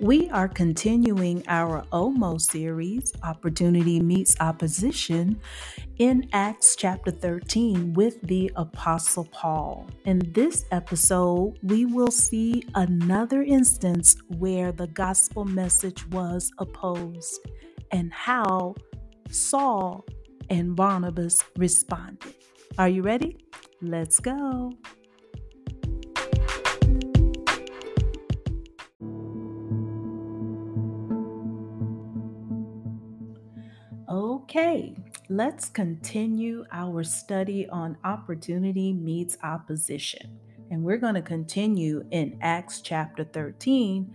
We 0.00 0.30
are 0.30 0.48
continuing 0.48 1.44
our 1.46 1.84
OMO 1.92 2.38
series, 2.38 3.12
Opportunity 3.22 4.00
Meets 4.00 4.34
Opposition, 4.40 5.38
in 5.98 6.26
Acts 6.32 6.74
chapter 6.74 7.10
13 7.10 7.92
with 7.92 8.18
the 8.22 8.50
Apostle 8.56 9.26
Paul. 9.26 9.90
In 10.06 10.22
this 10.32 10.64
episode, 10.72 11.58
we 11.62 11.84
will 11.84 12.10
see 12.10 12.64
another 12.76 13.42
instance 13.42 14.16
where 14.38 14.72
the 14.72 14.86
gospel 14.86 15.44
message 15.44 16.06
was 16.06 16.50
opposed 16.56 17.46
and 17.92 18.10
how 18.10 18.76
Saul 19.28 20.06
and 20.48 20.74
Barnabas 20.74 21.44
responded. 21.58 22.36
Are 22.78 22.88
you 22.88 23.02
ready? 23.02 23.36
Let's 23.82 24.18
go. 24.18 24.72
Okay, 34.50 34.96
let's 35.28 35.68
continue 35.68 36.64
our 36.72 37.04
study 37.04 37.68
on 37.68 37.96
opportunity 38.02 38.92
meets 38.92 39.38
opposition. 39.44 40.40
And 40.72 40.82
we're 40.82 40.96
going 40.96 41.14
to 41.14 41.22
continue 41.22 42.04
in 42.10 42.36
Acts 42.40 42.80
chapter 42.80 43.22
13 43.22 44.12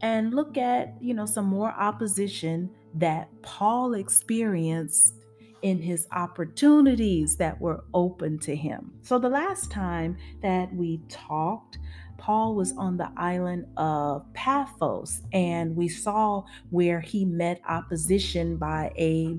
and 0.00 0.34
look 0.34 0.58
at, 0.58 0.96
you 1.00 1.14
know, 1.14 1.24
some 1.24 1.44
more 1.46 1.70
opposition 1.70 2.68
that 2.94 3.28
Paul 3.42 3.94
experienced 3.94 5.14
in 5.62 5.80
his 5.80 6.08
opportunities 6.10 7.36
that 7.36 7.60
were 7.60 7.84
open 7.94 8.40
to 8.40 8.56
him. 8.56 8.90
So 9.02 9.20
the 9.20 9.28
last 9.28 9.70
time 9.70 10.16
that 10.42 10.74
we 10.74 11.00
talked, 11.08 11.78
Paul 12.18 12.56
was 12.56 12.72
on 12.76 12.96
the 12.96 13.10
island 13.16 13.66
of 13.76 14.24
Paphos 14.32 15.22
and 15.32 15.76
we 15.76 15.86
saw 15.86 16.42
where 16.70 17.00
he 17.00 17.24
met 17.24 17.60
opposition 17.68 18.56
by 18.56 18.90
a 18.98 19.38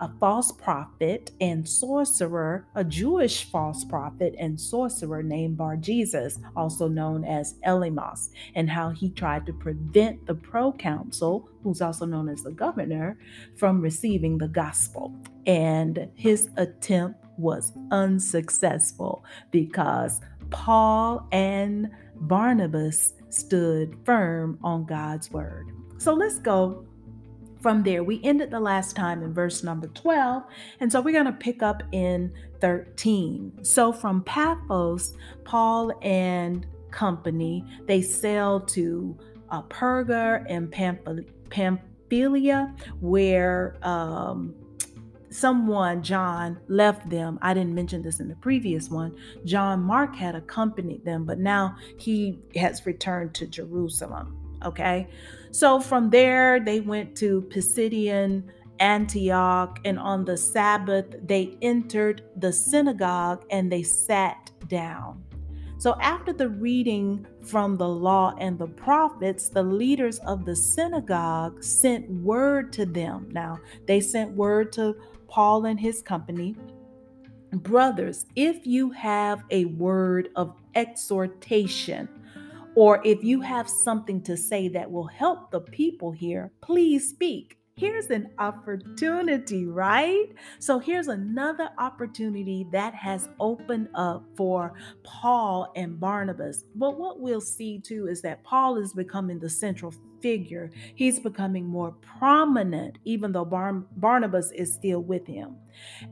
a 0.00 0.10
false 0.20 0.52
prophet 0.52 1.30
and 1.40 1.68
sorcerer, 1.68 2.66
a 2.74 2.84
Jewish 2.84 3.50
false 3.50 3.84
prophet 3.84 4.34
and 4.38 4.60
sorcerer 4.60 5.22
named 5.22 5.56
Bar 5.56 5.76
Jesus, 5.76 6.38
also 6.54 6.88
known 6.88 7.24
as 7.24 7.54
Elymas, 7.66 8.30
and 8.54 8.68
how 8.68 8.90
he 8.90 9.10
tried 9.10 9.46
to 9.46 9.52
prevent 9.52 10.26
the 10.26 10.34
proconsul, 10.34 11.48
who's 11.62 11.80
also 11.80 12.04
known 12.06 12.28
as 12.28 12.42
the 12.42 12.52
governor, 12.52 13.18
from 13.56 13.80
receiving 13.80 14.38
the 14.38 14.48
gospel. 14.48 15.14
And 15.46 16.08
his 16.14 16.50
attempt 16.56 17.24
was 17.38 17.72
unsuccessful 17.90 19.24
because 19.50 20.20
Paul 20.50 21.26
and 21.32 21.90
Barnabas 22.16 23.14
stood 23.28 23.96
firm 24.04 24.58
on 24.62 24.84
God's 24.86 25.30
word. 25.30 25.70
So 25.98 26.14
let's 26.14 26.38
go 26.38 26.85
from 27.66 27.82
there. 27.82 28.04
We 28.04 28.20
ended 28.22 28.52
the 28.52 28.60
last 28.60 28.94
time 28.94 29.24
in 29.24 29.34
verse 29.34 29.64
number 29.64 29.88
12, 29.88 30.44
and 30.78 30.92
so 30.92 31.00
we're 31.00 31.10
going 31.10 31.24
to 31.24 31.32
pick 31.32 31.64
up 31.64 31.82
in 31.90 32.32
13. 32.60 33.64
So 33.64 33.92
from 33.92 34.22
Paphos, 34.22 35.14
Paul 35.42 35.90
and 36.00 36.64
company, 36.92 37.64
they 37.88 38.02
sailed 38.02 38.68
to 38.68 39.18
uh, 39.50 39.62
Perga 39.62 40.46
and 40.48 40.70
Pamphylia, 41.50 42.72
where 43.00 43.76
um, 43.82 44.54
someone, 45.30 46.04
John, 46.04 46.60
left 46.68 47.10
them. 47.10 47.36
I 47.42 47.52
didn't 47.52 47.74
mention 47.74 48.00
this 48.00 48.20
in 48.20 48.28
the 48.28 48.36
previous 48.36 48.90
one. 48.90 49.16
John 49.44 49.82
Mark 49.82 50.14
had 50.14 50.36
accompanied 50.36 51.04
them, 51.04 51.24
but 51.24 51.40
now 51.40 51.76
he 51.98 52.38
has 52.54 52.86
returned 52.86 53.34
to 53.34 53.48
Jerusalem. 53.48 54.45
Okay. 54.66 55.08
So 55.52 55.80
from 55.80 56.10
there, 56.10 56.60
they 56.60 56.80
went 56.80 57.16
to 57.18 57.42
Pisidian 57.42 58.42
Antioch, 58.78 59.78
and 59.86 59.98
on 59.98 60.26
the 60.26 60.36
Sabbath, 60.36 61.06
they 61.24 61.56
entered 61.62 62.22
the 62.36 62.52
synagogue 62.52 63.44
and 63.50 63.72
they 63.72 63.82
sat 63.82 64.50
down. 64.68 65.22
So, 65.78 65.94
after 66.00 66.32
the 66.32 66.48
reading 66.48 67.26
from 67.42 67.76
the 67.76 67.88
law 67.88 68.34
and 68.38 68.58
the 68.58 68.66
prophets, 68.66 69.48
the 69.48 69.62
leaders 69.62 70.18
of 70.20 70.44
the 70.44 70.56
synagogue 70.56 71.62
sent 71.62 72.10
word 72.10 72.72
to 72.74 72.86
them. 72.86 73.28
Now, 73.30 73.58
they 73.86 74.00
sent 74.00 74.32
word 74.32 74.72
to 74.72 74.96
Paul 75.28 75.66
and 75.66 75.78
his 75.78 76.02
company 76.02 76.54
Brothers, 77.52 78.26
if 78.34 78.66
you 78.66 78.90
have 78.90 79.44
a 79.50 79.66
word 79.66 80.30
of 80.36 80.54
exhortation, 80.74 82.08
or 82.76 83.00
if 83.04 83.24
you 83.24 83.40
have 83.40 83.68
something 83.68 84.22
to 84.22 84.36
say 84.36 84.68
that 84.68 84.90
will 84.90 85.06
help 85.06 85.50
the 85.50 85.60
people 85.60 86.12
here, 86.12 86.52
please 86.60 87.08
speak. 87.08 87.58
Here's 87.78 88.06
an 88.06 88.30
opportunity, 88.38 89.66
right? 89.66 90.28
So 90.60 90.78
here's 90.78 91.08
another 91.08 91.68
opportunity 91.78 92.66
that 92.72 92.94
has 92.94 93.28
opened 93.38 93.88
up 93.94 94.24
for 94.34 94.72
Paul 95.02 95.72
and 95.76 96.00
Barnabas. 96.00 96.64
But 96.74 96.98
what 96.98 97.20
we'll 97.20 97.40
see 97.40 97.78
too 97.78 98.08
is 98.08 98.22
that 98.22 98.42
Paul 98.44 98.76
is 98.76 98.94
becoming 98.94 99.38
the 99.38 99.50
central 99.50 99.92
figure. 100.22 100.70
He's 100.94 101.20
becoming 101.20 101.66
more 101.66 101.94
prominent, 102.18 102.98
even 103.04 103.32
though 103.32 103.44
Bar- 103.44 103.84
Barnabas 103.96 104.52
is 104.52 104.72
still 104.72 105.02
with 105.02 105.26
him. 105.26 105.56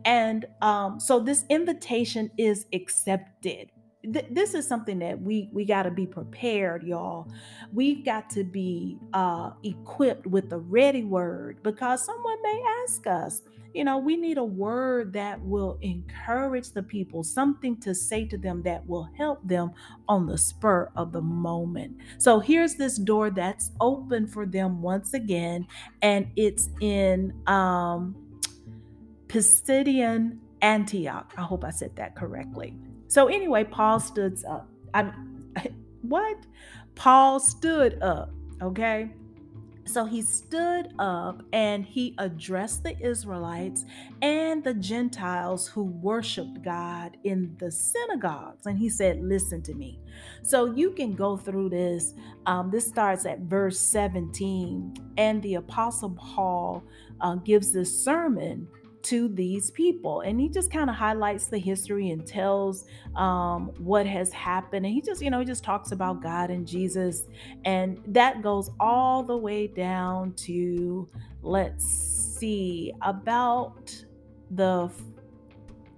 And 0.04 0.44
um, 0.60 1.00
so 1.00 1.18
this 1.18 1.46
invitation 1.48 2.30
is 2.36 2.66
accepted 2.74 3.70
th- 4.12 4.26
this 4.30 4.54
is 4.54 4.66
something 4.66 4.98
that 5.00 5.20
we 5.20 5.48
we 5.52 5.64
got 5.64 5.84
to 5.84 5.90
be 5.90 6.06
prepared 6.06 6.82
y'all. 6.82 7.28
We've 7.72 8.04
got 8.04 8.30
to 8.30 8.44
be 8.44 8.98
uh 9.12 9.50
equipped 9.62 10.26
with 10.26 10.50
the 10.50 10.58
ready 10.58 11.04
word 11.04 11.62
because 11.62 12.04
someone 12.04 12.42
may 12.42 12.62
ask 12.82 13.06
us 13.06 13.42
you 13.72 13.84
know 13.84 13.98
we 13.98 14.16
need 14.16 14.38
a 14.38 14.44
word 14.44 15.12
that 15.12 15.40
will 15.42 15.78
encourage 15.80 16.70
the 16.70 16.82
people 16.82 17.24
something 17.24 17.76
to 17.80 17.94
say 17.94 18.24
to 18.26 18.38
them 18.38 18.62
that 18.62 18.86
will 18.86 19.08
help 19.16 19.46
them 19.46 19.72
on 20.08 20.26
the 20.26 20.38
spur 20.38 20.90
of 20.96 21.12
the 21.12 21.22
moment. 21.22 21.96
So 22.18 22.40
here's 22.40 22.74
this 22.74 22.96
door 22.98 23.30
that's 23.30 23.72
open 23.80 24.26
for 24.26 24.46
them 24.46 24.82
once 24.82 25.14
again 25.14 25.66
and 26.02 26.28
it's 26.36 26.68
in 26.80 27.32
um 27.46 28.16
pisidian 29.26 30.38
antioch. 30.62 31.32
I 31.36 31.42
hope 31.42 31.64
i 31.64 31.70
said 31.70 31.96
that 31.96 32.14
correctly 32.14 32.76
so 33.08 33.28
anyway, 33.28 33.64
Paul 33.64 34.00
stood 34.00 34.42
up. 34.44 34.68
I'm 34.92 35.52
what? 36.02 36.38
Paul 36.94 37.40
stood 37.40 38.02
up, 38.02 38.30
okay? 38.62 39.10
So 39.86 40.06
he 40.06 40.22
stood 40.22 40.94
up 40.98 41.42
and 41.52 41.84
he 41.84 42.14
addressed 42.18 42.84
the 42.84 42.98
Israelites 43.00 43.84
and 44.22 44.64
the 44.64 44.74
Gentiles 44.74 45.68
who 45.68 45.84
worshiped 45.84 46.62
God 46.62 47.18
in 47.24 47.54
the 47.58 47.70
synagogues. 47.70 48.66
And 48.66 48.78
he 48.78 48.88
said, 48.88 49.20
Listen 49.22 49.62
to 49.62 49.74
me. 49.74 50.00
So 50.42 50.66
you 50.66 50.92
can 50.92 51.14
go 51.14 51.36
through 51.36 51.68
this. 51.68 52.14
Um, 52.46 52.70
this 52.70 52.86
starts 52.86 53.26
at 53.26 53.40
verse 53.40 53.78
17. 53.78 54.94
And 55.18 55.42
the 55.42 55.56
Apostle 55.56 56.10
Paul 56.10 56.82
uh, 57.20 57.36
gives 57.36 57.72
this 57.72 58.04
sermon 58.04 58.66
to 59.04 59.28
these 59.28 59.70
people. 59.70 60.20
And 60.22 60.40
he 60.40 60.48
just 60.48 60.70
kind 60.70 60.90
of 60.90 60.96
highlights 60.96 61.46
the 61.46 61.58
history 61.58 62.10
and 62.10 62.26
tells 62.26 62.86
um, 63.14 63.70
what 63.78 64.06
has 64.06 64.32
happened. 64.32 64.86
And 64.86 64.94
he 64.94 65.00
just, 65.00 65.22
you 65.22 65.30
know, 65.30 65.38
he 65.38 65.44
just 65.44 65.64
talks 65.64 65.92
about 65.92 66.22
God 66.22 66.50
and 66.50 66.66
Jesus. 66.66 67.26
And 67.64 68.00
that 68.08 68.42
goes 68.42 68.70
all 68.80 69.22
the 69.22 69.36
way 69.36 69.66
down 69.66 70.32
to, 70.34 71.08
let's 71.42 71.84
see, 71.84 72.92
about 73.02 73.94
the 74.50 74.90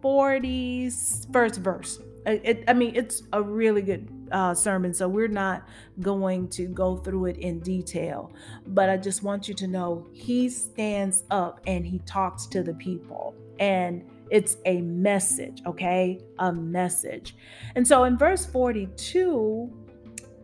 40s, 0.02 1.32
first 1.32 1.60
verse. 1.60 2.00
It, 2.26 2.64
I 2.66 2.72
mean, 2.72 2.96
it's 2.96 3.22
a 3.32 3.40
really 3.40 3.82
good 3.82 4.10
uh, 4.32 4.54
sermon, 4.54 4.92
so 4.94 5.08
we're 5.08 5.28
not 5.28 5.68
going 6.00 6.48
to 6.48 6.66
go 6.66 6.96
through 6.96 7.26
it 7.26 7.38
in 7.38 7.60
detail. 7.60 8.32
But 8.66 8.88
I 8.88 8.96
just 8.96 9.22
want 9.22 9.48
you 9.48 9.54
to 9.54 9.66
know 9.66 10.06
he 10.12 10.48
stands 10.48 11.24
up 11.30 11.60
and 11.66 11.86
he 11.86 11.98
talks 12.00 12.46
to 12.46 12.62
the 12.62 12.74
people, 12.74 13.34
and 13.58 14.04
it's 14.30 14.56
a 14.64 14.80
message, 14.80 15.62
okay? 15.66 16.20
A 16.38 16.52
message. 16.52 17.36
And 17.74 17.86
so 17.86 18.04
in 18.04 18.18
verse 18.18 18.44
42, 18.46 19.72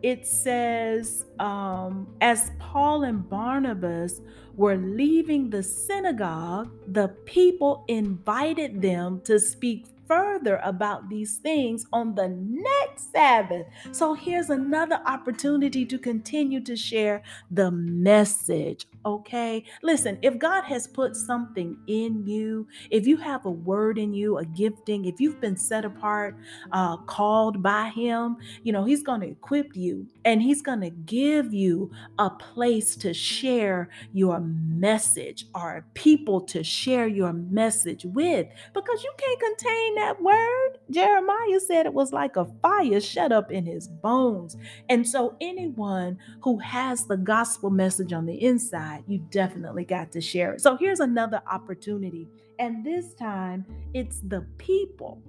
it 0.01 0.27
says, 0.27 1.25
um, 1.39 2.07
as 2.21 2.51
Paul 2.59 3.03
and 3.03 3.27
Barnabas 3.27 4.21
were 4.55 4.75
leaving 4.75 5.49
the 5.49 5.63
synagogue, 5.63 6.69
the 6.87 7.07
people 7.25 7.85
invited 7.87 8.81
them 8.81 9.21
to 9.21 9.39
speak 9.39 9.85
further 10.07 10.59
about 10.63 11.09
these 11.09 11.37
things 11.37 11.85
on 11.93 12.15
the 12.15 12.29
next 12.29 13.11
Sabbath. 13.11 13.67
So 13.91 14.13
here's 14.13 14.49
another 14.49 15.01
opportunity 15.05 15.85
to 15.85 15.97
continue 15.97 16.61
to 16.61 16.75
share 16.75 17.23
the 17.51 17.71
message 17.71 18.87
okay? 19.05 19.63
Listen, 19.81 20.17
if 20.21 20.37
God 20.37 20.63
has 20.63 20.87
put 20.87 21.15
something 21.15 21.77
in 21.87 22.25
you, 22.25 22.67
if 22.89 23.07
you 23.07 23.17
have 23.17 23.45
a 23.45 23.51
word 23.51 23.97
in 23.97 24.13
you, 24.13 24.37
a 24.37 24.45
gifting, 24.45 25.05
if 25.05 25.19
you've 25.19 25.41
been 25.41 25.57
set 25.57 25.85
apart, 25.85 26.37
uh, 26.71 26.97
called 26.97 27.61
by 27.61 27.89
Him, 27.89 28.37
you 28.63 28.71
know, 28.71 28.83
He's 28.83 29.03
going 29.03 29.21
to 29.21 29.27
equip 29.27 29.75
you 29.75 30.07
and 30.25 30.41
He's 30.41 30.61
going 30.61 30.81
to 30.81 30.89
give 30.89 31.53
you 31.53 31.91
a 32.19 32.29
place 32.29 32.95
to 32.97 33.13
share 33.13 33.89
your 34.13 34.39
message 34.39 35.45
or 35.55 35.85
people 35.93 36.41
to 36.41 36.63
share 36.63 37.07
your 37.07 37.33
message 37.33 38.05
with 38.05 38.47
because 38.73 39.03
you 39.03 39.11
can't 39.17 39.39
contain 39.39 39.95
that 39.95 40.21
word. 40.21 40.77
Jeremiah 40.89 41.59
said 41.59 41.85
it 41.85 41.93
was 41.93 42.13
like 42.13 42.35
a 42.35 42.45
fire 42.61 42.99
shut 42.99 43.31
up 43.31 43.51
in 43.51 43.65
his 43.65 43.87
bones. 43.87 44.57
And 44.89 45.07
so, 45.07 45.35
anyone 45.41 46.17
who 46.41 46.57
has 46.59 47.05
the 47.05 47.17
gospel 47.17 47.69
message 47.69 48.13
on 48.13 48.25
the 48.25 48.41
inside, 48.43 48.92
you 49.07 49.19
definitely 49.29 49.85
got 49.85 50.11
to 50.13 50.21
share 50.21 50.53
it. 50.53 50.61
So, 50.61 50.77
here's 50.77 50.99
another 50.99 51.41
opportunity. 51.51 52.27
And 52.59 52.85
this 52.85 53.13
time, 53.13 53.65
it's 53.93 54.19
the 54.21 54.41
people. 54.57 55.21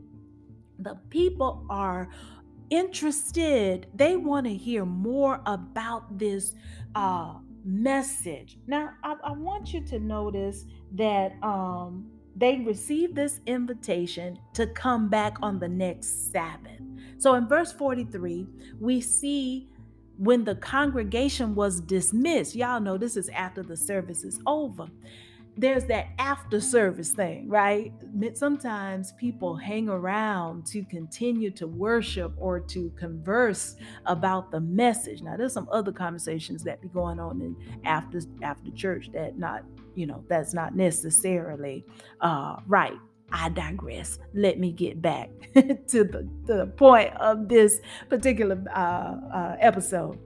The 0.78 0.99
people 1.11 1.64
are 1.70 2.08
interested, 2.70 3.87
they 3.94 4.16
want 4.16 4.46
to 4.46 4.55
hear 4.55 4.84
more 4.84 5.40
about 5.46 6.19
this 6.19 6.55
uh, 6.94 7.34
message. 7.64 8.58
Now, 8.66 8.90
I, 9.02 9.16
I 9.25 9.32
want 9.32 9.72
you 9.72 9.81
to 9.87 9.99
notice 9.99 10.64
that 10.93 11.32
um, 11.43 12.11
they 12.37 12.58
received 12.61 13.14
this 13.14 13.40
invitation 13.46 14.38
to 14.55 14.66
come 14.66 15.08
back 15.08 15.37
on 15.43 15.58
the 15.58 15.69
next 15.69 16.32
Sabbath. 16.32 16.81
So 17.19 17.34
in 17.34 17.49
verse 17.49 17.72
43, 17.72 18.46
we 18.81 19.00
see 19.00 19.69
when 20.19 20.44
the 20.44 20.55
congregation 20.55 21.55
was 21.55 21.81
dismissed, 21.81 22.55
y'all 22.55 22.81
know 22.81 22.96
this 22.96 23.16
is 23.16 23.28
after 23.31 23.62
the 23.62 23.76
service 23.76 24.25
is 24.25 24.40
over 24.46 24.88
there's 25.56 25.84
that 25.84 26.08
after 26.19 26.61
service 26.61 27.12
thing, 27.12 27.49
right? 27.49 27.93
Sometimes 28.34 29.12
people 29.12 29.55
hang 29.55 29.88
around 29.88 30.66
to 30.66 30.82
continue 30.84 31.50
to 31.52 31.66
worship 31.66 32.32
or 32.37 32.58
to 32.61 32.90
converse 32.96 33.76
about 34.06 34.50
the 34.50 34.61
message. 34.61 35.22
Now, 35.22 35.37
there's 35.37 35.52
some 35.52 35.69
other 35.70 35.93
conversations 35.93 36.64
that 36.64 36.81
be 36.82 36.88
going 36.88 37.20
on 37.20 37.40
in 37.40 37.56
after 37.84 38.20
after 38.43 38.70
church 38.72 39.11
that 39.12 39.38
not, 39.38 39.62
you 39.94 40.06
know, 40.06 40.25
that's 40.28 40.55
not 40.55 40.75
necessarily 40.75 41.84
uh, 42.20 42.56
right. 42.66 42.99
I 43.34 43.48
digress. 43.48 44.20
Let 44.32 44.60
me 44.60 44.70
get 44.70 45.02
back 45.02 45.28
to 45.54 46.04
the, 46.04 46.28
the 46.44 46.66
point 46.76 47.12
of 47.16 47.48
this 47.48 47.81
particular 48.08 48.62
uh, 48.72 49.16
uh, 49.34 49.56
episode. 49.58 50.19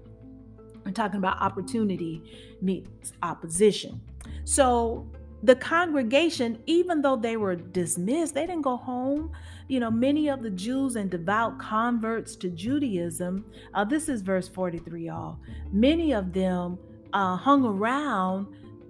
We're 0.85 0.93
talking 0.93 1.17
about 1.17 1.41
opportunity 1.41 2.23
meets 2.61 3.15
opposition. 3.23 4.03
So 4.45 5.11
the 5.43 5.57
congregation, 5.57 6.63
even 6.67 7.01
though 7.01 7.17
they 7.17 7.39
were 7.39 7.57
dismissed, 7.57 8.35
they 8.35 8.47
didn't 8.47 8.63
go 8.63 8.77
home. 8.77 9.33
You 9.69 9.81
know, 9.81 9.91
many 9.91 10.29
of 10.29 10.43
the 10.43 10.51
Jews 10.51 10.97
and 10.97 11.11
devout 11.11 11.59
converts 11.59 12.37
to 12.37 12.51
Judaism, 12.51 13.47
uh, 13.73 13.85
this 13.85 14.11
is 14.11 14.21
verse 14.21 14.49
43, 14.49 15.07
y'all. 15.07 15.39
Many 15.73 16.13
of 16.13 16.35
them 16.35 16.79
uh, 17.15 17.37
hung 17.37 17.65
around 17.65 18.49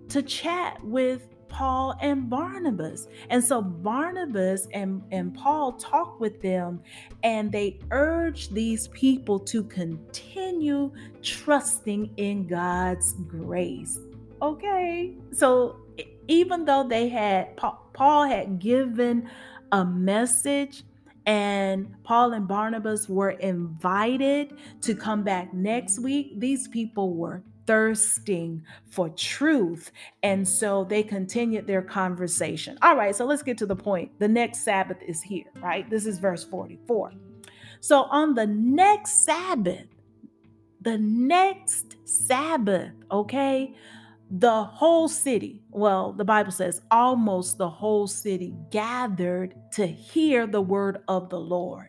to 0.09 0.23
chat 0.23 0.83
with 0.83 1.29
Paul 1.49 1.97
and 2.01 2.29
Barnabas. 2.29 3.09
And 3.31 3.43
so 3.43 3.63
Barnabas 3.63 4.69
and, 4.73 5.03
and 5.11 5.35
Paul 5.35 5.73
talked 5.73 6.21
with 6.21 6.41
them 6.43 6.81
and 7.23 7.51
they 7.51 7.79
urged 7.91 8.55
these 8.55 8.89
people 8.89 9.39
to 9.41 9.63
continue 9.65 10.93
trusting 11.23 12.13
in 12.17 12.47
God's 12.47 13.15
grace. 13.27 13.99
Okay, 14.41 15.15
so 15.33 15.77
even 16.29 16.65
though 16.65 16.87
they 16.87 17.09
had 17.09 17.57
Paul 17.57 18.25
had 18.25 18.59
given 18.59 19.29
a 19.73 19.85
message 19.85 20.85
and 21.27 21.95
Paul 22.05 22.33
and 22.33 22.47
Barnabas 22.47 23.09
were 23.09 23.31
invited 23.31 24.57
to 24.83 24.95
come 24.95 25.23
back 25.25 25.53
next 25.53 25.99
week, 25.99 26.39
these 26.39 26.69
people 26.69 27.15
were 27.15 27.43
thirsting 27.69 28.63
for 28.89 29.11
truth. 29.11 29.93
And 30.23 30.49
so 30.49 30.85
they 30.85 31.03
continued 31.03 31.67
their 31.67 31.83
conversation. 31.83 32.79
All 32.81 32.97
right, 32.97 33.15
so 33.15 33.27
let's 33.27 33.43
get 33.43 33.59
to 33.59 33.67
the 33.67 33.77
point. 33.77 34.11
The 34.19 34.27
next 34.27 34.61
Sabbath 34.61 34.97
is 35.07 35.21
here, 35.21 35.45
right? 35.63 35.89
This 35.91 36.07
is 36.07 36.19
verse 36.19 36.45
44. 36.45 37.13
So 37.81 38.05
on 38.05 38.35
the 38.35 38.47
next 38.47 39.23
Sabbath, 39.27 39.85
the 40.81 40.97
next 40.97 41.97
Sabbath, 42.05 42.93
okay, 43.11 43.75
the 44.31 44.65
whole 44.65 45.07
city, 45.07 45.63
well, 45.71 46.15
the 46.15 46.25
Bible 46.25 46.53
says 46.53 46.81
almost 46.91 47.59
the 47.59 47.69
whole 47.69 48.07
city 48.07 48.55
gathered 48.71 49.55
to 49.73 49.87
hear 49.87 50.47
the 50.47 50.63
word 50.63 51.03
of 51.07 51.29
the 51.29 51.39
Lord. 51.39 51.89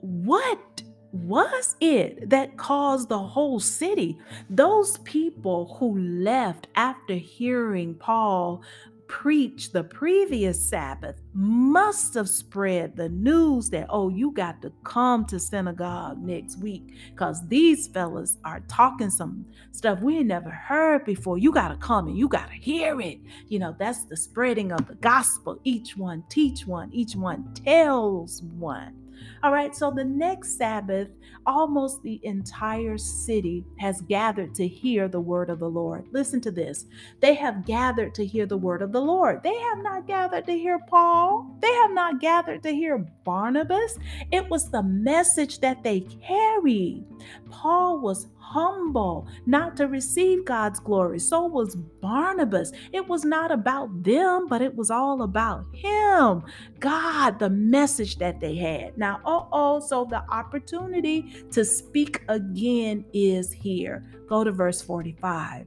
What 0.00 0.82
was 1.12 1.76
it 1.80 2.30
that 2.30 2.56
caused 2.56 3.08
the 3.08 3.18
whole 3.18 3.60
city? 3.60 4.18
Those 4.48 4.98
people 4.98 5.76
who 5.78 5.98
left 5.98 6.68
after 6.76 7.14
hearing 7.14 7.94
Paul 7.94 8.62
preach 9.10 9.72
the 9.72 9.82
previous 9.82 10.64
Sabbath 10.64 11.16
must 11.34 12.14
have 12.14 12.28
spread 12.28 12.94
the 12.94 13.08
news 13.08 13.68
that, 13.70 13.88
oh, 13.90 14.08
you 14.08 14.30
got 14.30 14.62
to 14.62 14.72
come 14.84 15.24
to 15.24 15.40
synagogue 15.40 16.22
next 16.22 16.60
week 16.60 16.94
because 17.10 17.44
these 17.48 17.88
fellas 17.88 18.38
are 18.44 18.60
talking 18.68 19.10
some 19.10 19.44
stuff 19.72 19.98
we 20.00 20.22
never 20.22 20.48
heard 20.48 21.04
before. 21.04 21.38
You 21.38 21.50
got 21.50 21.70
to 21.70 21.76
come 21.78 22.06
and 22.06 22.16
you 22.16 22.28
got 22.28 22.50
to 22.50 22.54
hear 22.54 23.00
it. 23.00 23.18
You 23.48 23.58
know, 23.58 23.74
that's 23.76 24.04
the 24.04 24.16
spreading 24.16 24.70
of 24.70 24.86
the 24.86 24.94
gospel. 24.94 25.58
Each 25.64 25.96
one 25.96 26.22
teach 26.28 26.64
one, 26.64 26.88
each 26.92 27.16
one 27.16 27.52
tells 27.52 28.42
one. 28.42 29.09
All 29.42 29.52
right, 29.52 29.74
so 29.74 29.90
the 29.90 30.04
next 30.04 30.56
Sabbath, 30.58 31.08
almost 31.46 32.02
the 32.02 32.20
entire 32.24 32.98
city 32.98 33.64
has 33.78 34.00
gathered 34.02 34.54
to 34.56 34.68
hear 34.68 35.08
the 35.08 35.20
word 35.20 35.50
of 35.50 35.60
the 35.60 35.68
Lord. 35.70 36.06
Listen 36.12 36.40
to 36.42 36.50
this. 36.50 36.86
They 37.20 37.34
have 37.34 37.64
gathered 37.66 38.14
to 38.16 38.26
hear 38.26 38.46
the 38.46 38.56
word 38.56 38.82
of 38.82 38.92
the 38.92 39.00
Lord. 39.00 39.42
They 39.42 39.56
have 39.56 39.78
not 39.82 40.06
gathered 40.06 40.46
to 40.46 40.52
hear 40.52 40.78
Paul, 40.88 41.56
they 41.60 41.72
have 41.72 41.92
not 41.92 42.20
gathered 42.20 42.62
to 42.64 42.70
hear 42.70 42.98
Barnabas. 43.24 43.98
It 44.32 44.48
was 44.50 44.70
the 44.70 44.82
message 44.82 45.60
that 45.60 45.82
they 45.82 46.00
carried. 46.00 47.04
Paul 47.50 48.00
was 48.00 48.28
humble 48.50 49.28
not 49.46 49.76
to 49.76 49.86
receive 49.86 50.44
God's 50.44 50.80
glory. 50.80 51.20
So 51.20 51.46
was 51.46 51.76
Barnabas. 51.76 52.72
It 52.92 53.06
was 53.08 53.24
not 53.24 53.52
about 53.52 54.02
them, 54.02 54.48
but 54.48 54.60
it 54.60 54.74
was 54.74 54.90
all 54.90 55.22
about 55.22 55.64
him. 55.72 56.42
God, 56.80 57.38
the 57.38 57.50
message 57.50 58.16
that 58.16 58.40
they 58.40 58.56
had. 58.56 58.98
Now, 58.98 59.20
oh, 59.24 59.48
oh, 59.52 59.80
so 59.80 60.04
the 60.04 60.24
opportunity 60.30 61.44
to 61.52 61.64
speak 61.64 62.22
again 62.28 63.04
is 63.12 63.52
here. 63.52 64.04
Go 64.28 64.42
to 64.42 64.50
verse 64.50 64.82
45. 64.82 65.66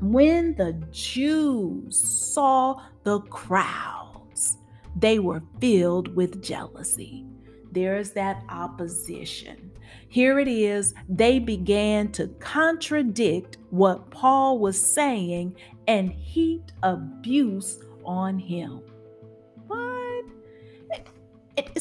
When 0.00 0.56
the 0.56 0.72
Jews 0.90 1.96
saw 1.96 2.82
the 3.04 3.20
crowds, 3.20 4.58
they 4.96 5.20
were 5.20 5.42
filled 5.60 6.14
with 6.16 6.42
jealousy. 6.42 7.26
There's 7.72 8.10
that 8.12 8.44
opposition. 8.48 9.70
Here 10.08 10.38
it 10.38 10.48
is, 10.48 10.94
they 11.08 11.38
began 11.38 12.12
to 12.12 12.28
contradict 12.38 13.56
what 13.70 14.10
Paul 14.10 14.58
was 14.58 14.78
saying 14.78 15.56
and 15.88 16.12
heap 16.12 16.70
abuse 16.82 17.78
on 18.04 18.38
him. 18.38 18.82
What? 19.66 20.26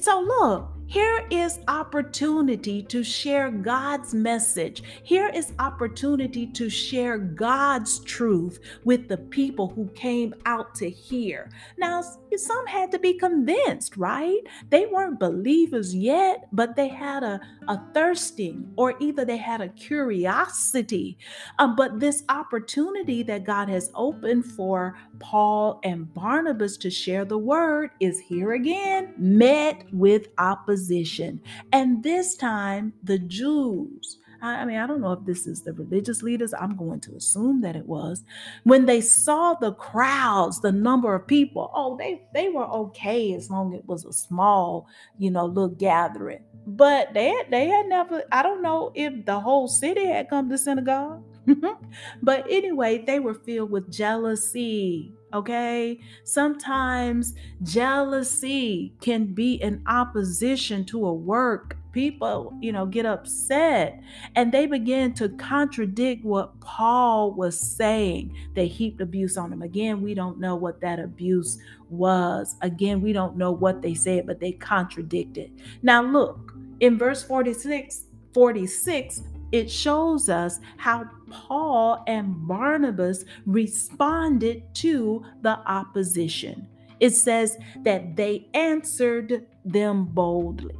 So, 0.02 0.22
look, 0.22 0.70
here 0.92 1.26
is 1.30 1.58
opportunity 1.70 2.84
to 2.84 3.02
share 3.02 3.50
God's 3.50 4.14
message. 4.14 4.84
Here 5.04 5.30
is 5.34 5.54
opportunity 5.58 6.46
to 6.48 6.70
share 6.70 7.18
God's 7.18 8.00
truth 8.00 8.60
with 8.84 9.08
the 9.08 9.16
people 9.16 9.70
who 9.70 9.88
came 9.96 10.36
out 10.46 10.76
to 10.76 10.90
hear. 10.90 11.50
Now, 11.78 12.04
some 12.36 12.68
had 12.68 12.92
to 12.92 13.00
be 13.00 13.14
convinced, 13.14 13.96
right? 13.96 14.42
They 14.70 14.86
weren't 14.86 15.18
believers 15.18 15.96
yet, 15.96 16.50
but 16.52 16.76
they 16.76 16.90
had 16.90 17.24
a, 17.24 17.40
a 17.70 17.80
thirsting 17.94 18.74
or 18.76 18.96
either 19.00 19.24
they 19.24 19.38
had 19.38 19.62
a 19.62 19.70
curiosity. 19.70 21.18
Um, 21.58 21.78
but 21.78 22.02
this 22.02 22.26
opportunity 22.28 23.24
that 23.24 23.46
God 23.46 23.70
has 23.70 23.92
opened 23.96 24.46
for 24.46 24.98
Paul 25.20 25.80
and 25.86 26.14
Barnabas 26.14 26.76
to 26.78 26.90
share 26.90 27.24
the 27.24 27.38
word 27.38 27.92
is 28.02 28.20
here 28.20 28.52
again, 28.54 29.14
met 29.18 29.86
with 29.94 30.28
opposition 30.38 30.81
opposition. 30.82 31.42
And 31.72 32.04
this 32.04 32.36
time, 32.36 32.94
the 33.04 33.20
Jews, 33.20 34.18
I 34.44 34.66
mean, 34.66 34.78
I 34.78 34.88
don't 34.88 35.02
know 35.02 35.12
if 35.12 35.24
this 35.24 35.46
is 35.46 35.62
the 35.62 35.74
religious 35.74 36.24
leaders. 36.24 36.52
I'm 36.60 36.76
going 36.76 37.00
to 37.02 37.16
assume 37.16 37.62
that 37.62 37.76
it 37.76 37.86
was. 37.86 38.24
When 38.64 38.88
they 38.88 39.00
saw 39.00 39.54
the 39.54 39.74
crowds, 39.74 40.62
the 40.62 40.72
number 40.72 41.14
of 41.14 41.28
people, 41.28 41.72
oh, 41.76 41.96
they 41.96 42.24
they 42.34 42.50
were 42.50 42.66
okay 42.66 43.34
as 43.36 43.52
long 43.52 43.74
as 43.74 43.80
it 43.82 43.86
was 43.86 44.04
a 44.04 44.12
small, 44.12 44.88
you 45.20 45.30
know, 45.30 45.46
little 45.46 45.68
gathering. 45.68 46.44
But 46.66 47.14
they 47.14 47.32
they 47.52 47.68
had 47.68 47.86
never. 47.86 48.24
I 48.32 48.42
don't 48.42 48.64
know 48.64 48.92
if 48.96 49.26
the 49.26 49.40
whole 49.40 49.68
city 49.68 50.08
had 50.08 50.30
come 50.30 50.50
to 50.50 50.58
synagogue. 50.58 51.24
but 52.24 52.46
anyway, 52.50 53.04
they 53.06 53.20
were 53.20 53.36
filled 53.36 53.70
with 53.70 53.92
jealousy. 53.92 55.14
Okay. 55.34 56.00
Sometimes 56.24 57.34
jealousy 57.64 58.94
can 59.02 59.34
be 59.34 59.54
in 59.56 59.82
opposition 59.88 60.86
to 60.86 61.06
a 61.06 61.14
work. 61.14 61.78
People, 61.94 62.54
you 62.62 62.72
know, 62.72 62.86
get 62.86 63.06
upset 63.06 64.02
and 64.36 64.52
they 64.52 64.66
begin 64.66 65.14
to 65.16 65.28
contradict 65.28 66.24
what 66.24 66.58
Paul 66.62 67.34
was 67.34 67.60
saying. 67.60 68.34
They 68.54 68.68
heaped 68.68 69.02
abuse 69.02 69.36
on 69.38 69.52
him. 69.52 69.62
Again, 69.62 70.02
we 70.02 70.14
don't 70.14 70.40
know 70.40 70.56
what 70.56 70.80
that 70.82 71.00
abuse 71.00 71.60
was. 71.90 72.56
Again, 72.62 73.02
we 73.02 73.12
don't 73.12 73.36
know 73.36 73.52
what 73.52 73.82
they 73.82 73.94
said, 73.94 74.26
but 74.26 74.40
they 74.40 74.54
contradicted. 74.54 75.52
Now, 75.82 76.02
look, 76.02 76.54
in 76.80 76.98
verse 76.98 77.24
46, 77.24 78.06
46, 78.34 79.22
it 79.52 79.70
shows 79.70 80.30
us 80.30 80.60
how 80.78 81.06
Paul 81.30 82.04
and 82.08 82.48
Barnabas 82.48 83.26
responded 83.46 84.64
to 84.76 85.24
the 85.42 85.60
opposition. 85.70 86.68
It 87.00 87.12
says 87.12 87.58
that 87.84 88.16
they 88.16 88.48
answered 88.54 89.48
them 89.66 90.06
boldly. 90.06 90.76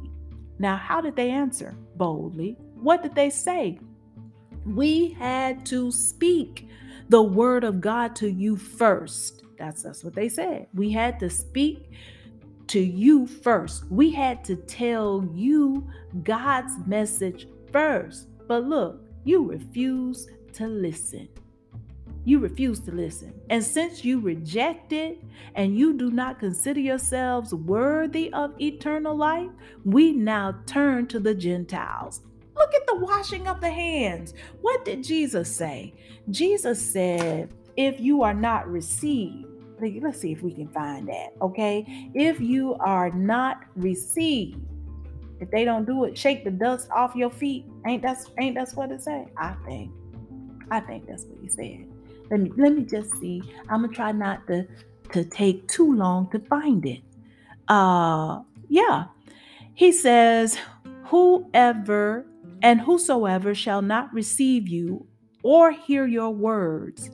Now, 0.58 0.76
how 0.76 1.00
did 1.00 1.16
they 1.16 1.30
answer 1.30 1.74
boldly? 1.96 2.56
What 2.74 3.02
did 3.02 3.14
they 3.14 3.30
say? 3.30 3.78
We 4.64 5.10
had 5.12 5.66
to 5.66 5.90
speak 5.90 6.68
the 7.08 7.22
word 7.22 7.64
of 7.64 7.80
God 7.80 8.14
to 8.16 8.30
you 8.30 8.56
first. 8.56 9.42
That's, 9.58 9.82
that's 9.82 10.04
what 10.04 10.14
they 10.14 10.28
said. 10.28 10.68
We 10.72 10.90
had 10.90 11.18
to 11.20 11.28
speak 11.28 11.90
to 12.68 12.80
you 12.80 13.26
first. 13.26 13.90
We 13.90 14.10
had 14.10 14.44
to 14.44 14.56
tell 14.56 15.28
you 15.34 15.88
God's 16.22 16.74
message 16.86 17.48
first. 17.72 18.28
But 18.46 18.64
look, 18.64 19.00
you 19.24 19.44
refuse 19.44 20.28
to 20.54 20.66
listen. 20.66 21.28
You 22.24 22.38
refuse 22.38 22.78
to 22.80 22.92
listen. 22.92 23.34
And 23.50 23.64
since 23.64 24.04
you 24.04 24.20
reject 24.20 24.92
it 24.92 25.22
and 25.54 25.76
you 25.76 25.92
do 25.94 26.10
not 26.10 26.38
consider 26.38 26.80
yourselves 26.80 27.52
worthy 27.52 28.32
of 28.32 28.60
eternal 28.60 29.16
life, 29.16 29.50
we 29.84 30.12
now 30.12 30.60
turn 30.66 31.08
to 31.08 31.18
the 31.18 31.34
Gentiles. 31.34 32.20
Look 32.56 32.74
at 32.74 32.86
the 32.86 32.96
washing 32.96 33.48
of 33.48 33.60
the 33.60 33.70
hands. 33.70 34.34
What 34.60 34.84
did 34.84 35.02
Jesus 35.02 35.54
say? 35.54 35.94
Jesus 36.30 36.80
said, 36.80 37.52
If 37.76 37.98
you 37.98 38.22
are 38.22 38.34
not 38.34 38.70
received, 38.70 39.46
let's 39.80 40.20
see 40.20 40.30
if 40.32 40.42
we 40.42 40.52
can 40.52 40.68
find 40.68 41.08
that, 41.08 41.32
okay? 41.40 41.84
If 42.14 42.40
you 42.40 42.74
are 42.74 43.10
not 43.10 43.64
received, 43.74 44.60
if 45.42 45.50
they 45.50 45.64
don't 45.64 45.84
do 45.84 46.04
it, 46.04 46.16
shake 46.16 46.44
the 46.44 46.50
dust 46.50 46.88
off 46.90 47.14
your 47.14 47.30
feet. 47.30 47.66
Ain't 47.86 48.02
that's 48.02 48.26
ain't 48.40 48.54
that's 48.54 48.74
what 48.74 48.90
it 48.90 49.02
say? 49.02 49.26
I 49.36 49.54
think. 49.66 49.90
I 50.70 50.80
think 50.80 51.06
that's 51.06 51.24
what 51.24 51.38
he 51.42 51.48
said. 51.48 51.86
Let 52.30 52.40
me 52.40 52.52
let 52.56 52.74
me 52.74 52.84
just 52.84 53.12
see. 53.20 53.42
I'm 53.68 53.82
gonna 53.82 53.92
try 53.92 54.12
not 54.12 54.46
to 54.46 54.66
to 55.12 55.24
take 55.24 55.68
too 55.68 55.94
long 55.94 56.30
to 56.30 56.38
find 56.38 56.86
it. 56.86 57.02
Uh 57.68 58.40
yeah. 58.68 59.06
He 59.74 59.92
says, 59.92 60.58
Whoever 61.06 62.24
and 62.62 62.80
whosoever 62.80 63.54
shall 63.54 63.82
not 63.82 64.14
receive 64.14 64.68
you 64.68 65.06
or 65.42 65.72
hear 65.72 66.06
your 66.06 66.30
words, 66.30 67.10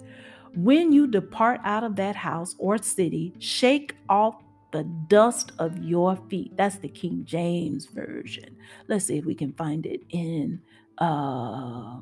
when 0.55 0.93
you 0.93 1.07
depart 1.07 1.61
out 1.65 1.83
of 1.83 1.97
that 1.97 2.15
house 2.15 2.55
or 2.59 2.79
city, 2.79 3.33
shake 3.39 3.97
off 4.09 4.43
the 4.71 4.85
dust 4.85 5.53
of 5.59 5.79
your 5.79 6.17
feet. 6.29 6.57
That's 6.57 6.77
the 6.77 6.89
King 6.89 7.23
James 7.25 7.87
version. 7.87 8.57
Let's 8.87 9.07
see 9.07 9.19
if 9.19 9.25
we 9.25 9.35
can 9.35 9.53
find 9.53 9.87
it 9.87 10.03
in 10.11 10.61
uh 10.99 12.01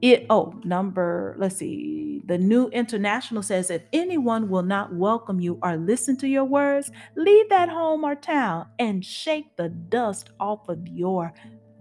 it 0.00 0.26
oh 0.30 0.54
number 0.64 1.34
let's 1.38 1.56
see 1.56 2.22
the 2.26 2.38
new 2.38 2.68
international 2.68 3.42
says 3.42 3.68
if 3.68 3.82
anyone 3.92 4.48
will 4.48 4.62
not 4.62 4.94
welcome 4.94 5.40
you 5.40 5.58
or 5.62 5.76
listen 5.76 6.16
to 6.16 6.28
your 6.28 6.44
words 6.44 6.90
leave 7.16 7.48
that 7.48 7.68
home 7.68 8.04
or 8.04 8.14
town 8.14 8.66
and 8.78 9.04
shake 9.04 9.56
the 9.56 9.68
dust 9.68 10.30
off 10.38 10.68
of 10.68 10.86
your 10.86 11.32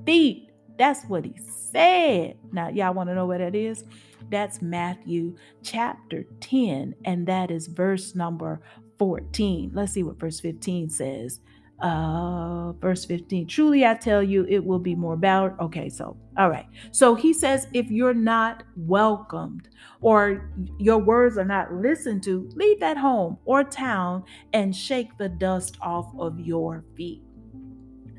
feet 0.05 0.49
that's 0.79 1.03
what 1.05 1.25
he 1.25 1.35
said 1.37 2.35
now 2.51 2.69
y'all 2.69 2.93
want 2.93 3.07
to 3.07 3.13
know 3.13 3.27
what 3.27 3.37
that 3.37 3.53
is 3.53 3.83
that's 4.31 4.63
matthew 4.63 5.35
chapter 5.61 6.25
10 6.41 6.95
and 7.05 7.27
that 7.27 7.51
is 7.51 7.67
verse 7.67 8.15
number 8.15 8.59
14. 8.97 9.71
Let's 9.73 9.93
see 9.93 10.03
what 10.03 10.19
verse 10.19 10.39
15 10.39 10.89
says. 10.89 11.39
Uh, 11.79 12.71
verse 12.73 13.05
15 13.05 13.45
Truly 13.45 13.85
I 13.85 13.93
tell 13.93 14.23
you, 14.23 14.45
it 14.49 14.63
will 14.65 14.79
be 14.79 14.95
more 14.95 15.13
about. 15.13 15.59
Okay, 15.59 15.89
so, 15.89 16.17
all 16.37 16.49
right. 16.49 16.65
So 16.91 17.13
he 17.13 17.33
says, 17.33 17.67
if 17.73 17.91
you're 17.91 18.15
not 18.15 18.63
welcomed 18.75 19.69
or 20.01 20.51
your 20.79 20.97
words 20.97 21.37
are 21.37 21.45
not 21.45 21.71
listened 21.73 22.23
to, 22.23 22.49
leave 22.55 22.79
that 22.79 22.97
home 22.97 23.37
or 23.45 23.63
town 23.63 24.23
and 24.53 24.75
shake 24.75 25.17
the 25.17 25.29
dust 25.29 25.77
off 25.81 26.07
of 26.17 26.39
your 26.39 26.83
feet. 26.95 27.21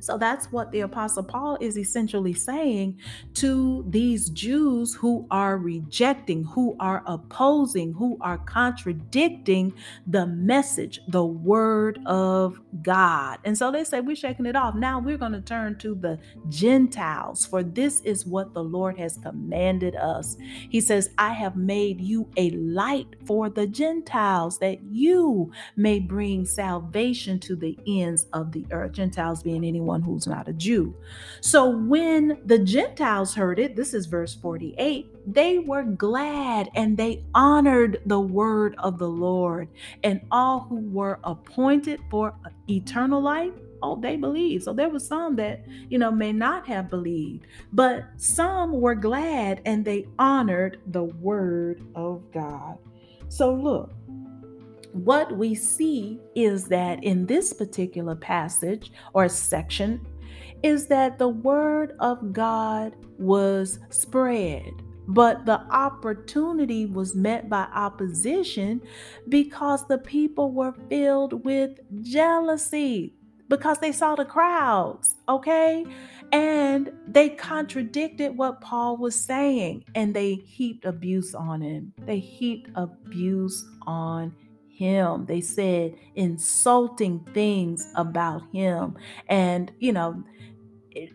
So 0.01 0.19
that's 0.19 0.51
what 0.53 0.73
the 0.73 0.81
Apostle 0.81 1.23
Paul 1.23 1.59
is 1.61 1.79
essentially 1.79 2.33
saying 2.33 2.99
to 3.35 3.85
these 3.89 4.31
Jews 4.31 4.95
who 4.95 5.27
are 5.31 5.59
rejecting, 5.59 6.45
who 6.45 6.77
are 6.81 7.03
opposing, 7.07 7.93
who 7.95 8.19
are 8.21 8.39
contradicting 8.39 9.73
the 10.07 10.27
message, 10.27 11.01
the 11.09 11.25
word 11.25 12.01
of 12.07 12.61
God. 12.83 13.39
And 13.45 13.57
so 13.57 13.71
they 13.71 13.85
say, 13.85 14.01
We're 14.01 14.17
shaking 14.17 14.47
it 14.47 14.57
off. 14.57 14.75
Now 14.75 14.99
we're 14.99 15.19
going 15.19 15.33
to 15.33 15.41
turn 15.41 15.79
to 15.79 15.95
the 15.95 16.19
Gentiles, 16.49 17.47
for 17.47 17.63
this 17.63 18.01
is 18.03 18.27
what 18.27 18.55
the 18.55 18.63
Lord 18.63 18.99
has 18.99 19.17
commanded 19.19 19.97
us. 19.97 20.37
He 20.71 20.81
says, 20.81 21.11
I 21.19 21.33
have 21.33 21.57
made 21.57 22.01
you 22.01 22.29
a 22.37 22.51
light 22.51 23.17
for 23.27 23.49
the 23.49 23.67
Gentiles, 23.67 24.59
that 24.59 24.83
you 24.83 25.53
may 25.77 25.99
bring 25.99 26.45
salvation 26.45 27.39
to 27.41 27.57
the 27.57 27.79
ends 27.87 28.27
of 28.33 28.53
the 28.53 28.67
earth. 28.71 28.93
Gentiles 28.93 29.43
being 29.43 29.65
anyone 29.65 29.88
anyone 29.89 30.03
who's 30.03 30.27
not 30.27 30.49
a 30.49 30.53
Jew. 30.53 30.95
So 31.41 31.69
when 31.69 32.39
the 32.45 32.59
Gentiles 32.59 33.35
heard 33.35 33.59
it, 33.59 33.77
this 33.77 33.95
is 33.95 34.07
verse 34.07 34.35
48, 34.35 35.11
they 35.27 35.59
were 35.59 35.85
glad 35.85 36.69
and 36.75 36.97
they 36.97 37.25
honored 37.35 38.01
the 38.07 38.21
word 38.21 38.75
of 38.79 38.99
the 38.99 39.09
Lord. 39.09 39.69
And 40.03 40.21
all 40.31 40.61
who 40.61 40.81
were 40.91 41.19
appointed 41.25 42.01
for 42.11 42.35
eternal 42.69 43.21
life 43.21 43.53
oh 43.81 43.95
they 43.95 44.17
believed 44.17 44.65
so 44.65 44.73
there 44.73 44.89
was 44.89 45.07
some 45.07 45.37
that 45.37 45.65
you 45.89 45.99
know 45.99 46.11
may 46.11 46.33
not 46.33 46.67
have 46.67 46.91
believed 46.91 47.47
but 47.73 48.03
some 48.17 48.73
were 48.73 48.97
glad 48.97 49.63
and 49.67 49.85
they 49.85 50.05
honored 50.19 50.81
the 50.89 51.05
word 51.05 51.81
of 51.95 52.21
god 52.33 52.77
so 53.29 53.55
look 53.55 53.93
what 54.93 55.37
we 55.37 55.55
see 55.55 56.21
is 56.35 56.65
that 56.69 57.03
in 57.05 57.27
this 57.27 57.53
particular 57.53 58.15
passage 58.15 58.93
or 59.13 59.29
section, 59.29 60.07
is 60.63 60.87
that 60.89 61.19
the 61.19 61.29
word 61.29 61.95
of 62.01 62.33
God 62.33 62.95
was 63.19 63.79
spread, 63.91 64.73
but 65.07 65.47
the 65.47 65.61
opportunity 65.71 66.87
was 66.87 67.15
met 67.15 67.49
by 67.49 67.67
opposition 67.75 68.81
because 69.29 69.87
the 69.87 69.99
people 69.99 70.53
were 70.53 70.75
filled 70.89 71.45
with 71.45 71.79
jealousy 72.03 73.15
because 73.49 73.79
they 73.79 73.93
saw 73.93 74.15
the 74.15 74.25
crowds, 74.25 75.17
okay? 75.29 75.87
And 76.33 76.93
they 77.07 77.31
contradicted 77.31 78.37
what 78.37 78.61
Paul 78.61 78.99
was 78.99 79.15
saying 79.15 79.85
and 79.95 80.13
they 80.13 80.35
heaped 80.35 80.85
abuse 80.85 81.35
on 81.35 81.63
him. 81.63 81.95
They 82.05 82.19
heaped 82.19 82.71
abuse 82.75 83.67
on 83.87 84.35
him. 84.79 85.27
They 85.27 85.41
said 85.41 85.95
insulting 86.15 87.27
things 87.35 87.87
about 87.97 88.43
him. 88.53 88.97
And, 89.29 89.73
you 89.81 89.93
know, 89.93 90.23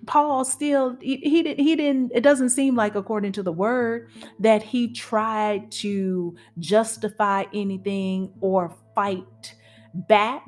Paul 0.06 0.46
still 0.46 0.98
he, 1.02 1.18
he 1.18 1.44
did 1.44 1.60
he 1.60 1.76
didn't 1.76 2.12
it 2.14 2.22
doesn't 2.22 2.50
seem 2.50 2.76
like 2.76 2.96
according 2.96 3.32
to 3.34 3.44
the 3.44 3.52
word 3.52 4.10
that 4.40 4.62
he 4.64 4.94
tried 4.94 5.72
to 5.72 6.36
justify 6.60 7.46
anything 7.54 8.32
or 8.40 8.74
fight 8.96 9.56
back, 9.94 10.46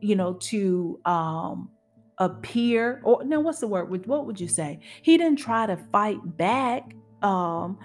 you 0.00 0.14
know, 0.14 0.34
to 0.34 1.00
um 1.04 1.70
appear 2.18 3.00
or 3.04 3.24
no 3.24 3.40
what's 3.40 3.60
the 3.60 3.68
word 3.68 4.06
what 4.06 4.26
would 4.26 4.40
you 4.40 4.48
say? 4.48 4.78
He 5.02 5.16
didn't 5.16 5.38
try 5.38 5.66
to 5.66 5.76
fight 5.90 6.18
back 6.36 6.94
um 7.22 7.78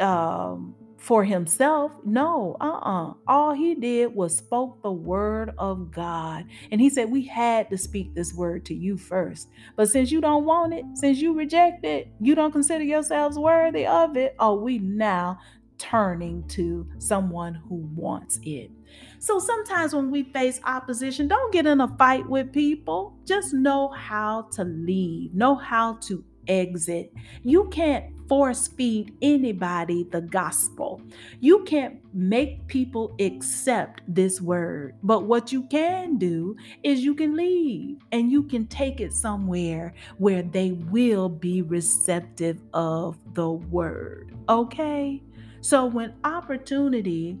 um 0.00 0.74
for 1.04 1.22
himself. 1.22 1.92
No, 2.02 2.56
uh-uh. 2.62 3.12
All 3.26 3.52
he 3.52 3.74
did 3.74 4.14
was 4.14 4.38
spoke 4.38 4.82
the 4.82 4.90
word 4.90 5.52
of 5.58 5.90
God. 5.90 6.46
And 6.70 6.80
he 6.80 6.88
said, 6.88 7.10
We 7.10 7.26
had 7.26 7.68
to 7.68 7.76
speak 7.76 8.14
this 8.14 8.32
word 8.32 8.64
to 8.66 8.74
you 8.74 8.96
first. 8.96 9.48
But 9.76 9.90
since 9.90 10.10
you 10.10 10.22
don't 10.22 10.46
want 10.46 10.72
it, 10.72 10.86
since 10.94 11.18
you 11.18 11.34
reject 11.34 11.84
it, 11.84 12.08
you 12.20 12.34
don't 12.34 12.52
consider 12.52 12.84
yourselves 12.84 13.38
worthy 13.38 13.86
of 13.86 14.16
it, 14.16 14.34
are 14.38 14.56
we 14.56 14.78
now 14.78 15.38
turning 15.76 16.46
to 16.48 16.88
someone 16.98 17.54
who 17.54 17.86
wants 17.94 18.40
it? 18.42 18.70
So 19.18 19.38
sometimes 19.38 19.94
when 19.94 20.10
we 20.10 20.22
face 20.22 20.58
opposition, 20.64 21.28
don't 21.28 21.52
get 21.52 21.66
in 21.66 21.82
a 21.82 21.88
fight 21.98 22.26
with 22.26 22.50
people. 22.50 23.14
Just 23.26 23.52
know 23.52 23.88
how 23.88 24.48
to 24.52 24.64
leave, 24.64 25.34
know 25.34 25.54
how 25.54 25.94
to 26.02 26.24
exit. 26.48 27.12
You 27.42 27.68
can't 27.70 28.14
force 28.28 28.68
feed 28.68 29.14
anybody 29.20 30.04
the 30.04 30.20
gospel. 30.20 31.02
You 31.40 31.64
can't 31.64 32.00
make 32.14 32.66
people 32.66 33.14
accept 33.20 34.02
this 34.08 34.40
word. 34.40 34.94
But 35.02 35.24
what 35.24 35.52
you 35.52 35.64
can 35.64 36.16
do 36.16 36.56
is 36.82 37.04
you 37.04 37.14
can 37.14 37.36
leave 37.36 37.98
and 38.12 38.30
you 38.30 38.42
can 38.44 38.66
take 38.66 39.00
it 39.00 39.12
somewhere 39.12 39.92
where 40.18 40.42
they 40.42 40.72
will 40.72 41.28
be 41.28 41.62
receptive 41.62 42.60
of 42.72 43.18
the 43.34 43.50
word. 43.50 44.34
Okay? 44.48 45.22
So 45.60 45.86
when 45.86 46.14
opportunity 46.24 47.38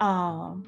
um 0.00 0.64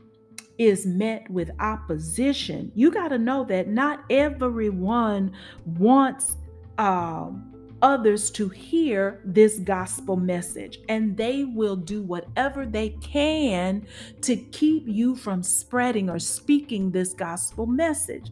is 0.59 0.85
met 0.87 1.29
with 1.31 1.51
opposition, 1.61 2.73
you 2.75 2.91
got 2.91 3.09
to 3.09 3.19
know 3.19 3.45
that 3.45 3.69
not 3.69 4.05
everyone 4.11 5.33
wants 5.65 6.37
um, 6.79 7.58
others 7.83 8.31
to 8.31 8.49
hear 8.49 9.21
this 9.25 9.59
gospel 9.59 10.17
message, 10.17 10.81
and 10.89 11.17
they 11.17 11.45
will 11.45 11.77
do 11.77 12.03
whatever 12.03 12.67
they 12.67 12.91
can 13.01 13.87
to 14.23 14.37
keep 14.37 14.85
you 14.87 15.15
from 15.15 15.43
spreading 15.43 16.11
or 16.11 16.19
speaking 16.19 16.91
this 16.91 17.15
gospel 17.15 17.67
message. 17.67 18.31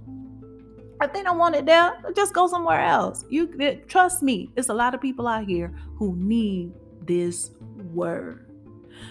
If 1.03 1.13
they 1.13 1.23
don't 1.23 1.39
want 1.39 1.55
it 1.55 1.67
there, 1.67 1.95
just 2.15 2.33
go 2.33 2.47
somewhere 2.47 2.81
else. 2.81 3.25
You 3.29 3.55
eh, 3.61 3.77
trust 3.87 4.23
me, 4.23 4.51
there's 4.55 4.71
a 4.71 4.75
lot 4.75 4.95
of 4.95 5.01
people 5.01 5.29
out 5.29 5.45
here 5.45 5.75
who 5.97 6.17
need 6.17 6.73
this 7.05 7.51
word. 7.93 8.51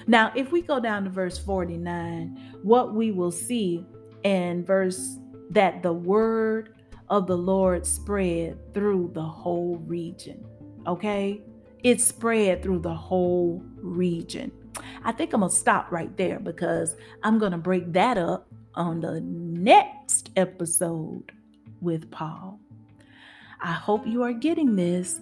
Now, 0.08 0.32
if 0.36 0.52
we 0.52 0.62
go 0.62 0.80
down 0.80 1.04
to 1.04 1.10
verse 1.10 1.38
49, 1.38 2.60
what 2.64 2.96
we 2.96 3.12
will 3.12 3.32
see 3.32 3.86
in 4.24 4.66
verse 4.66 5.18
that 5.52 5.84
the 5.84 5.94
word 5.94 6.75
of 7.10 7.28
the 7.28 7.38
Lord 7.38 7.86
spread 7.86 8.74
through 8.74 9.12
the 9.14 9.24
whole 9.24 9.78
region. 9.86 10.44
Okay? 10.88 11.42
It 11.84 12.02
spread 12.02 12.64
through 12.64 12.80
the 12.80 12.94
whole 12.94 13.64
region. 13.78 14.52
I 15.04 15.12
think 15.12 15.34
I'm 15.34 15.42
going 15.42 15.52
to 15.52 15.56
stop 15.56 15.92
right 15.92 16.16
there 16.18 16.40
because 16.40 16.96
I'm 17.24 17.38
going 17.38 17.52
to 17.52 17.58
break 17.58 17.94
that 17.94 18.18
up 18.18 18.48
on 18.74 19.00
the 19.00 19.22
next 19.22 20.32
episode 20.36 21.32
with 21.82 22.10
Paul. 22.12 22.60
I 23.62 23.74
hope 23.74 24.06
you 24.06 24.24
are 24.24 24.34
getting 24.34 24.76
this. 24.76 25.20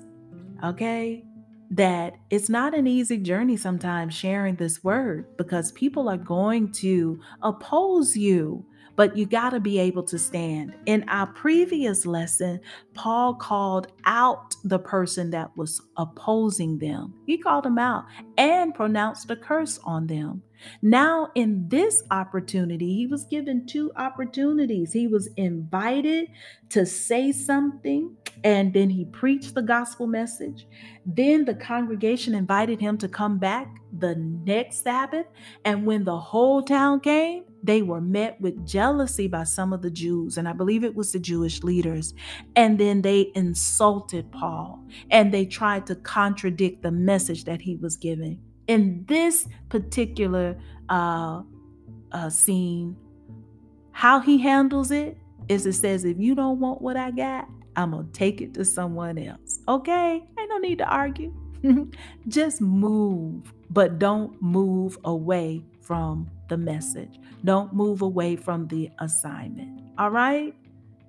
Okay? 0.63 1.25
that 1.73 2.15
it's 2.29 2.49
not 2.49 2.75
an 2.75 2.85
easy 2.85 3.17
journey 3.17 3.57
sometimes 3.57 4.13
sharing 4.13 4.55
this 4.55 4.83
word 4.83 5.25
because 5.37 5.71
people 5.71 6.07
are 6.07 6.17
going 6.17 6.71
to 6.71 7.19
oppose 7.41 8.15
you 8.15 8.63
but 8.95 9.17
you 9.17 9.25
got 9.25 9.51
to 9.51 9.59
be 9.59 9.79
able 9.79 10.03
to 10.03 10.19
stand. 10.19 10.73
In 10.85 11.07
our 11.09 11.27
previous 11.27 12.05
lesson, 12.05 12.59
Paul 12.93 13.35
called 13.35 13.87
out 14.05 14.55
the 14.63 14.79
person 14.79 15.31
that 15.31 15.55
was 15.57 15.81
opposing 15.97 16.77
them. 16.77 17.13
He 17.25 17.37
called 17.37 17.65
them 17.65 17.79
out 17.79 18.05
and 18.37 18.73
pronounced 18.73 19.29
a 19.31 19.35
curse 19.35 19.79
on 19.83 20.07
them. 20.07 20.43
Now, 20.81 21.29
in 21.35 21.67
this 21.67 22.03
opportunity, 22.11 22.95
he 22.95 23.07
was 23.07 23.25
given 23.25 23.65
two 23.65 23.91
opportunities. 23.95 24.93
He 24.93 25.07
was 25.07 25.27
invited 25.35 26.29
to 26.69 26.85
say 26.85 27.31
something, 27.31 28.15
and 28.43 28.73
then 28.73 28.89
he 28.89 29.05
preached 29.05 29.55
the 29.55 29.61
gospel 29.61 30.07
message. 30.07 30.67
Then 31.05 31.43
the 31.43 31.55
congregation 31.55 32.33
invited 32.33 32.79
him 32.79 32.97
to 32.99 33.09
come 33.09 33.39
back 33.39 33.75
the 33.97 34.15
next 34.15 34.83
Sabbath. 34.83 35.25
And 35.65 35.85
when 35.85 36.05
the 36.05 36.17
whole 36.17 36.61
town 36.61 37.01
came, 37.01 37.43
they 37.63 37.81
were 37.81 38.01
met 38.01 38.39
with 38.41 38.67
jealousy 38.67 39.27
by 39.27 39.45
some 39.45 39.71
of 39.71 39.81
the 39.81 39.89
Jews, 39.89 40.37
and 40.37 40.47
I 40.47 40.53
believe 40.53 40.83
it 40.83 40.95
was 40.95 41.13
the 41.13 41.19
Jewish 41.19 41.63
leaders. 41.63 42.13
And 42.55 42.77
then 42.77 43.01
they 43.01 43.31
insulted 43.35 44.29
Paul 44.31 44.83
and 45.09 45.33
they 45.33 45.45
tried 45.45 45.87
to 45.87 45.95
contradict 45.95 46.83
the 46.83 46.91
message 46.91 47.45
that 47.45 47.61
he 47.61 47.77
was 47.77 47.95
giving. 47.95 48.39
In 48.67 49.05
this 49.07 49.47
particular 49.69 50.57
uh, 50.89 51.41
uh, 52.11 52.29
scene, 52.29 52.97
how 53.91 54.19
he 54.19 54.37
handles 54.37 54.91
it 54.91 55.17
is 55.47 55.65
it 55.65 55.73
says, 55.73 56.03
if 56.03 56.19
you 56.19 56.35
don't 56.35 56.59
want 56.59 56.81
what 56.81 56.97
I 56.97 57.11
got, 57.11 57.47
I'm 57.75 57.91
going 57.91 58.05
to 58.05 58.11
take 58.11 58.41
it 58.41 58.53
to 58.55 58.65
someone 58.65 59.17
else. 59.17 59.59
Okay? 59.67 60.23
Ain't 60.39 60.49
no 60.49 60.57
need 60.57 60.77
to 60.79 60.85
argue. 60.85 61.33
Just 62.27 62.61
move, 62.61 63.53
but 63.69 63.99
don't 63.99 64.41
move 64.41 64.97
away 65.03 65.63
from 65.81 66.29
the 66.49 66.57
message. 66.57 67.19
Don't 67.43 67.73
move 67.73 68.01
away 68.01 68.35
from 68.35 68.67
the 68.67 68.89
assignment. 68.99 69.81
All 69.97 70.09
right? 70.09 70.53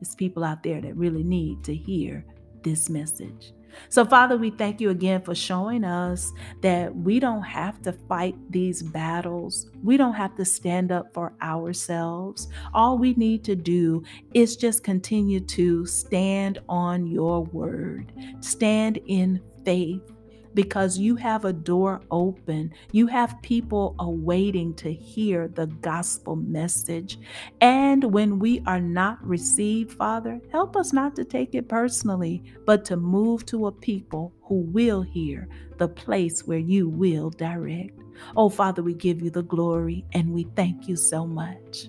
There's 0.01 0.15
people 0.15 0.45
out 0.45 0.63
there 0.63 0.81
that 0.81 0.97
really 0.97 1.23
need 1.23 1.65
to 1.65 1.75
hear 1.75 2.25
this 2.63 2.89
message. 2.89 3.53
So, 3.89 4.05
Father, 4.05 4.37
we 4.37 4.51
thank 4.51 4.81
you 4.81 4.91
again 4.91 5.23
for 5.23 5.35
showing 5.35 5.83
us 5.83 6.33
that 6.63 6.95
we 6.95 7.19
don't 7.19 7.43
have 7.43 7.83
to 7.83 7.93
fight 7.93 8.37
these 8.51 8.83
battles. 8.83 9.69
We 9.83 9.97
don't 9.97 10.15
have 10.15 10.37
to 10.37 10.45
stand 10.45 10.93
up 10.93 11.13
for 11.13 11.33
ourselves. 11.43 12.49
All 12.73 12.99
we 12.99 13.15
need 13.15 13.43
to 13.45 13.57
do 13.57 14.05
is 14.33 14.57
just 14.57 14.85
continue 14.85 15.41
to 15.41 15.87
stand 15.87 16.61
on 16.69 17.09
your 17.09 17.43
word, 17.47 18.13
stand 18.41 18.99
in 19.07 19.43
faith 19.65 20.14
because 20.55 20.99
you 20.99 21.17
have 21.17 21.45
a 21.45 21.53
door 21.53 22.01
open. 22.11 22.73
You 22.93 23.07
have 23.09 23.43
people 23.43 23.95
awaiting 23.99 24.75
to 24.75 24.93
hear 24.93 25.49
the 25.49 25.67
gospel 25.67 26.37
message. 26.37 27.19
And 27.61 28.13
when 28.13 28.39
we 28.39 28.63
are 28.67 28.81
not 28.81 29.25
received, 29.27 29.93
Father, 29.93 30.41
help 30.51 30.77
us 30.77 30.93
not 30.93 31.17
to 31.17 31.25
take 31.25 31.55
it 31.55 31.69
personally, 31.69 32.43
but 32.65 32.85
to 32.87 32.97
move 32.97 33.45
to 33.47 33.67
a 33.67 33.73
people 33.73 34.33
who 34.43 34.61
will 34.61 35.03
hear 35.03 35.49
the 35.79 35.89
place 35.89 36.47
where 36.47 36.59
you 36.59 36.89
will 36.89 37.31
direct. 37.31 37.99
Oh, 38.37 38.49
Father, 38.49 38.83
we 38.83 38.95
give 38.95 39.21
you 39.21 39.31
the 39.31 39.43
glory 39.43 40.05
and 40.13 40.33
we 40.33 40.45
thank 40.55 40.89
you 40.89 40.97
so 40.97 41.27
much. 41.27 41.89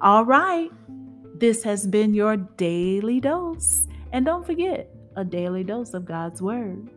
All 0.00 0.24
right. 0.24 0.70
This 1.34 1.62
has 1.62 1.86
been 1.86 2.14
your 2.14 2.36
daily 2.36 3.20
dose. 3.20 3.86
And 4.12 4.26
don't 4.26 4.44
forget, 4.44 4.90
a 5.16 5.24
daily 5.24 5.64
dose 5.64 5.94
of 5.94 6.04
God's 6.04 6.42
Word. 6.42 6.88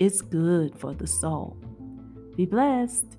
It's 0.00 0.22
good 0.22 0.74
for 0.74 0.94
the 0.94 1.06
soul. 1.06 1.58
Be 2.34 2.46
blessed. 2.46 3.18